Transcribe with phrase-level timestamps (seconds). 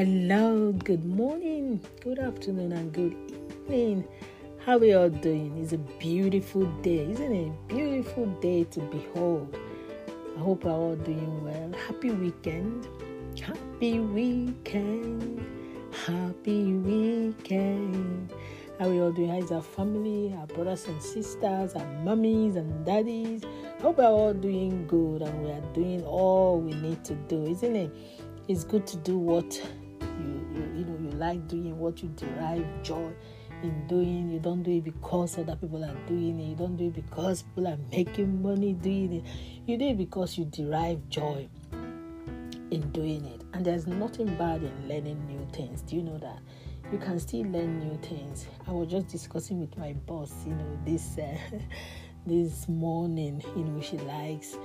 [0.00, 3.14] Hello, good morning, good afternoon, and good
[3.68, 4.08] evening.
[4.64, 5.58] How are you all doing?
[5.58, 7.48] It's a beautiful day, isn't it?
[7.48, 9.54] A beautiful day to behold.
[10.38, 11.72] I hope we're all doing well.
[11.86, 12.88] Happy weekend.
[13.38, 15.46] Happy weekend.
[16.06, 18.32] Happy weekend.
[18.78, 19.28] How are we all doing?
[19.28, 23.44] How is our family, our brothers and sisters, our mummies and daddies?
[23.44, 27.44] I hope we're all doing good and we are doing all we need to do,
[27.44, 27.94] isn't it?
[28.48, 29.62] It's good to do what
[30.20, 33.10] you, you you know you like doing, what you derive joy
[33.62, 34.30] in doing.
[34.30, 36.44] You don't do it because other people are doing it.
[36.44, 39.24] You don't do it because people are making money doing it.
[39.66, 41.48] You do it because you derive joy
[42.70, 43.42] in doing it.
[43.52, 45.82] And there's nothing bad in learning new things.
[45.82, 46.38] Do you know that?
[46.92, 48.46] You can still learn new things.
[48.66, 51.36] I was just discussing with my boss, you know, this uh,
[52.26, 53.42] this morning.
[53.56, 54.56] You know, she likes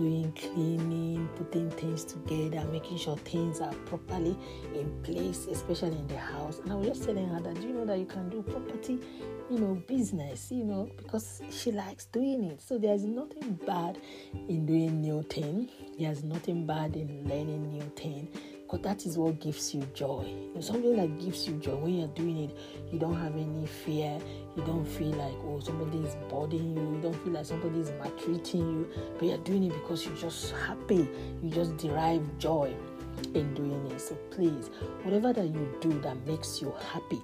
[0.00, 4.34] doing cleaning, putting things together, making sure things are properly
[4.74, 6.58] in place, especially in the house.
[6.60, 8.98] And I was just telling her that, do you know that you can do property,
[9.50, 12.62] you know, business, you know, because she likes doing it.
[12.62, 13.98] So there's nothing bad
[14.48, 15.68] in doing new thing.
[15.98, 18.28] There's nothing bad in learning new thing
[18.70, 20.32] because that is what gives you joy.
[20.54, 22.56] Know, something that gives you joy when you're doing it,
[22.92, 24.18] you don't have any fear.
[24.56, 26.94] You don't feel like oh somebody is bothering you.
[26.94, 28.88] You don't feel like somebody is maltreating you.
[29.18, 31.08] But you're doing it because you're just happy.
[31.42, 32.74] You just derive joy
[33.34, 34.00] in doing it.
[34.00, 34.70] So please,
[35.02, 37.20] whatever that you do that makes you happy.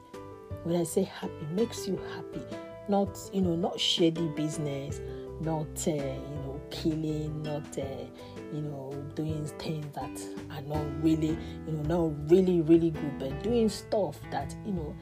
[0.65, 2.43] When I say happy, makes you happy.
[2.89, 5.01] Not you know not shady business.
[5.41, 7.43] Not uh, you know killing.
[7.43, 7.79] Not.
[7.79, 8.07] Uh,
[8.53, 13.43] you know, doing things that are not really, you know, not really, really good, but
[13.43, 14.95] doing stuff that, you know,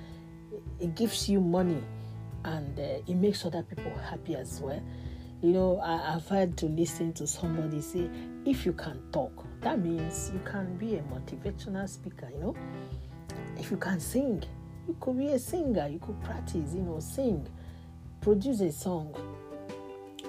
[0.81, 1.83] it gives you money
[2.45, 4.83] and uh, it makes other people happy as well.
[5.43, 8.09] You know, I, have had to listen to somebody say,
[8.47, 12.57] if you can talk, that means you can be a motivational speaker, you know.
[13.59, 14.43] If you can sing,
[14.87, 17.47] you could be a singer, you could practice, you know, sing,
[18.21, 19.15] produce a song.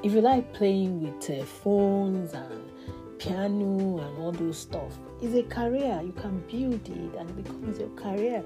[0.03, 2.71] If you like playing with uh, phones and
[3.17, 4.97] piano and all those stuff.
[5.21, 6.01] It's a career.
[6.03, 8.43] You can build it and it becomes your career.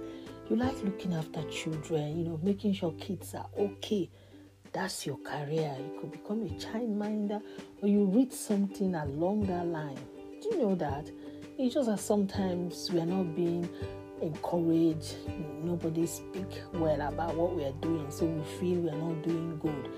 [0.50, 4.10] You like looking after children, you know, making sure kids are okay.
[4.72, 5.76] That's your career.
[5.80, 7.42] You could become a childminder
[7.82, 10.00] or you read something along that line.
[10.42, 11.10] Do you know that?
[11.58, 13.68] It's just that sometimes we are not being
[14.22, 15.16] encouraged.
[15.64, 19.60] Nobody speak well about what we are doing, so we feel we are not doing
[19.60, 19.90] good.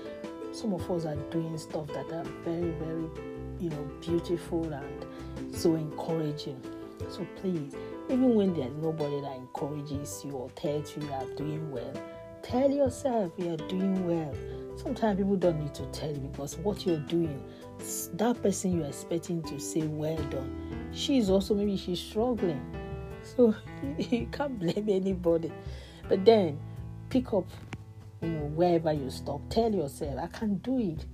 [0.52, 3.08] Some of us are doing stuff that are very, very
[3.62, 5.06] you know, beautiful and
[5.54, 6.60] so encouraging.
[7.08, 7.74] So please,
[8.08, 11.92] even when there's nobody that encourages you or tells you you are doing well,
[12.42, 14.34] tell yourself you are doing well.
[14.76, 17.42] Sometimes people don't need to tell you because what you're doing,
[18.14, 22.60] that person you're expecting to say well done, she's also maybe she's struggling.
[23.22, 23.54] So
[23.98, 25.52] you can't blame anybody.
[26.08, 26.58] But then
[27.10, 27.46] pick up,
[28.20, 29.40] you know, wherever you stop.
[29.50, 31.04] Tell yourself, I can do it.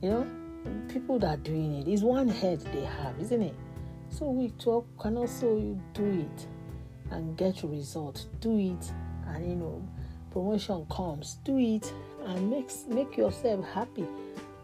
[0.00, 0.26] You know,
[0.88, 3.54] people that are doing it is one head they have, isn't it?
[4.08, 6.46] So we talk can also do it
[7.10, 8.26] and get results.
[8.40, 8.92] Do it
[9.28, 9.86] and you know
[10.30, 11.38] promotion comes.
[11.44, 11.92] Do it
[12.26, 14.06] and makes make yourself happy.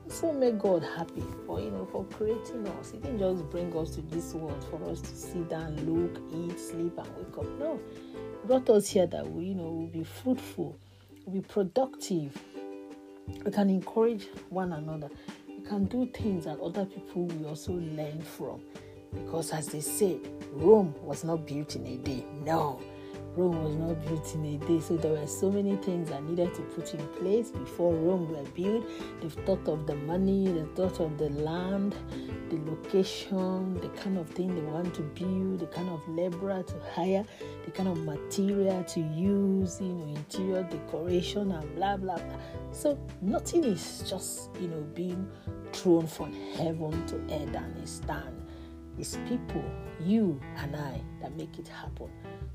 [0.08, 2.92] So make God happy for you know for creating us.
[2.92, 6.58] He didn't just bring us to this world for us to sit down, look, eat,
[6.58, 7.58] sleep, and wake up.
[7.58, 7.80] No,
[8.40, 10.76] he brought us here that we you know will be fruitful,
[11.24, 12.36] will be productive.
[13.44, 15.08] We can encourage one another
[15.60, 18.60] can do things that other people will also learn from.
[19.12, 20.20] Because as they say,
[20.52, 22.24] Rome was not built in a day.
[22.44, 22.80] No,
[23.36, 24.80] Rome was not built in a day.
[24.80, 28.42] So there were so many things that needed to put in place before Rome were
[28.50, 28.86] built.
[29.20, 31.94] They've thought of the money, they thought of the land,
[32.50, 36.74] the location, the kind of thing they want to build, the kind of laborer to
[36.94, 37.24] hire,
[37.64, 42.36] the kind of material to use, you know, interior decoration and blah blah blah.
[42.72, 45.30] So nothing is just, you know, being
[45.72, 48.36] thrown from heaven to earth and it stand.
[48.98, 49.64] It's people,
[50.00, 52.10] you and I, that make it happen.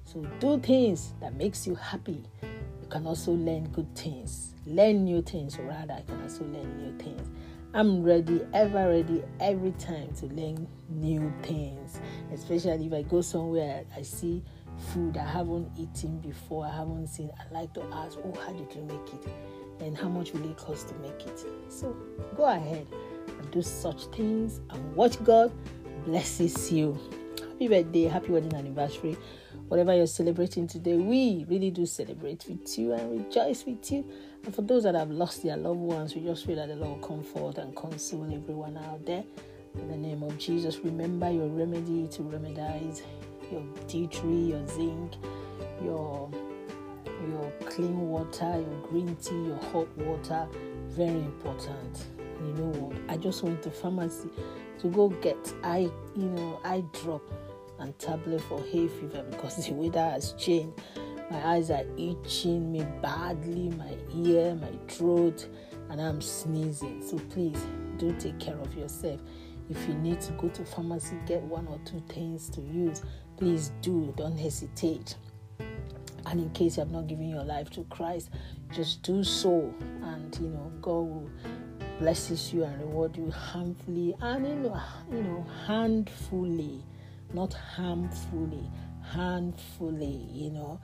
[0.05, 2.23] So do things that makes you happy.
[2.43, 4.53] You can also learn good things.
[4.67, 7.27] Learn new things, or rather, you can also learn new things.
[7.73, 11.99] I'm ready, ever ready, every time to learn new things.
[12.31, 14.43] Especially if I go somewhere, I see
[14.93, 17.31] food I haven't eaten before, I haven't seen.
[17.37, 19.27] I like to ask, oh, how did you make it?
[19.83, 21.43] And how much will it cost to make it?
[21.67, 21.93] So
[22.37, 22.87] go ahead
[23.27, 25.51] and do such things and watch God
[26.05, 26.97] blesses you.
[27.55, 29.15] Happy birthday, happy wedding anniversary.
[29.69, 34.03] Whatever you're celebrating today, we really do celebrate with you and rejoice with you.
[34.43, 37.01] And for those that have lost their loved ones, we just pray that the Lord
[37.01, 39.23] comfort and console everyone out there.
[39.75, 43.03] In the name of Jesus, remember your remedy to remedize
[43.49, 45.13] your D3, your zinc,
[45.81, 46.29] your
[47.29, 50.45] your clean water, your green tea, your hot water,
[50.89, 52.07] very important.
[52.41, 52.97] You know what?
[53.07, 54.27] I just went to pharmacy
[54.79, 57.21] to go get eye, you know, eye drop
[57.79, 60.81] and tablet for hay fever because the weather has changed.
[61.29, 65.47] My eyes are itching me badly, my ear, my throat,
[65.89, 67.05] and I'm sneezing.
[67.05, 67.59] So please
[67.97, 69.21] do take care of yourself.
[69.69, 73.01] If you need to go to pharmacy, get one or two things to use,
[73.37, 74.13] please do.
[74.15, 75.15] Don't hesitate.
[76.27, 78.29] And in case you have not given your life to Christ,
[78.71, 79.73] just do so.
[80.03, 81.29] And you know, God will
[81.99, 84.81] blesses you and reward you harmfully and you know,
[85.11, 86.83] you know handfully,
[87.35, 88.71] not harmfully,
[89.11, 90.79] handfully, you know.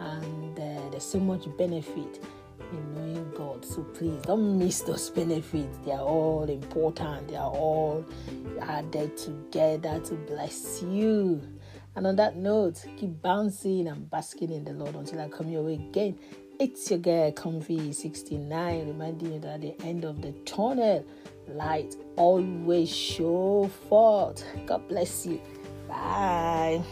[0.00, 2.24] And uh, there's so much benefit
[2.72, 3.64] in knowing God.
[3.64, 5.78] So please don't miss those benefits.
[5.84, 7.28] They are all important.
[7.28, 8.04] They are all
[8.62, 11.42] added together to bless you.
[11.96, 15.62] And on that note, keep bouncing and basking in the Lord until I come your
[15.62, 16.18] way again.
[16.58, 21.04] It's your girl Comfy 69 reminding you that at the end of the tunnel,
[21.48, 24.42] light always show forth.
[24.66, 25.40] God bless you.
[25.88, 26.82] Bye.